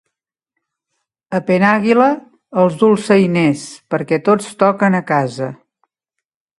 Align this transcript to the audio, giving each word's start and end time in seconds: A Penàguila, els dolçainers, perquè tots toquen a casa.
A 1.39 1.41
Penàguila, 1.49 2.09
els 2.63 2.79
dolçainers, 2.81 3.69
perquè 3.95 4.23
tots 4.31 4.53
toquen 4.65 5.03
a 5.03 5.07
casa. 5.15 5.57